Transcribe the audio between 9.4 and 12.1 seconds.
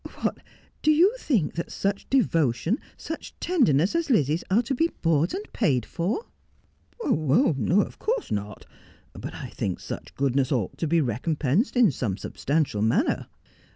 think such goodness ought to be recompensed in